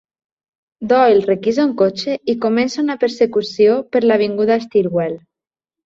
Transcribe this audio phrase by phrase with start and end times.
[0.93, 5.21] Doyle requisa un cotxe i comença una persecució per l'avinguda Stillwell.